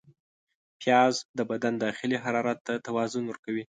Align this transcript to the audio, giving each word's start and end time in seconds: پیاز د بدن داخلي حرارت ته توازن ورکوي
پیاز 0.79 1.15
د 1.37 1.39
بدن 1.49 1.73
داخلي 1.85 2.17
حرارت 2.23 2.59
ته 2.67 2.73
توازن 2.85 3.23
ورکوي 3.27 3.63